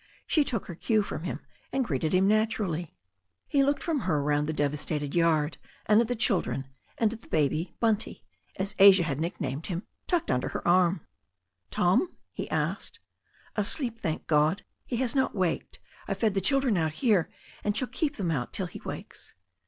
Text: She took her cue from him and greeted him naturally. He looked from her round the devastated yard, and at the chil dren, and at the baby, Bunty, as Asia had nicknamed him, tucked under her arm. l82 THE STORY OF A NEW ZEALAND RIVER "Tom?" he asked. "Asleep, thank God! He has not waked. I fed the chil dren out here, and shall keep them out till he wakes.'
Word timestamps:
She 0.25 0.43
took 0.43 0.65
her 0.65 0.73
cue 0.73 1.03
from 1.03 1.25
him 1.25 1.41
and 1.71 1.85
greeted 1.85 2.11
him 2.11 2.27
naturally. 2.27 2.91
He 3.45 3.63
looked 3.63 3.83
from 3.83 3.99
her 3.99 4.19
round 4.23 4.49
the 4.49 4.51
devastated 4.51 5.13
yard, 5.13 5.59
and 5.85 6.01
at 6.01 6.07
the 6.07 6.15
chil 6.15 6.41
dren, 6.41 6.67
and 6.97 7.13
at 7.13 7.21
the 7.21 7.27
baby, 7.27 7.75
Bunty, 7.79 8.23
as 8.55 8.73
Asia 8.79 9.03
had 9.03 9.19
nicknamed 9.21 9.67
him, 9.67 9.83
tucked 10.07 10.31
under 10.31 10.47
her 10.47 10.67
arm. 10.67 11.01
l82 11.01 11.01
THE 11.01 11.03
STORY 11.03 11.17
OF 11.17 11.19
A 11.19 11.21
NEW 11.21 11.77
ZEALAND 11.77 12.01
RIVER 12.01 12.09
"Tom?" 12.09 12.17
he 12.31 12.49
asked. 12.49 12.99
"Asleep, 13.55 13.99
thank 13.99 14.25
God! 14.25 14.63
He 14.87 14.95
has 14.97 15.13
not 15.15 15.35
waked. 15.35 15.79
I 16.07 16.13
fed 16.15 16.33
the 16.33 16.41
chil 16.41 16.61
dren 16.61 16.77
out 16.77 16.93
here, 16.93 17.29
and 17.63 17.77
shall 17.77 17.87
keep 17.87 18.15
them 18.15 18.31
out 18.31 18.51
till 18.53 18.65
he 18.65 18.81
wakes.' 18.83 19.35